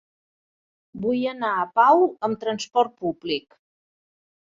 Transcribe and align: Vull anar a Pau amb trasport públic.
Vull 1.01 1.19
anar 1.31 1.51
a 1.57 1.65
Pau 1.79 2.05
amb 2.29 2.39
trasport 2.45 2.95
públic. 3.05 3.59